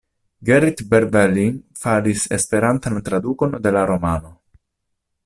[0.47, 4.37] Gerrit Berveling faris esperantan tradukon de la romano.